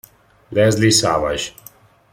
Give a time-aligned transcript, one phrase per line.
[0.49, 1.53] Leslie Savage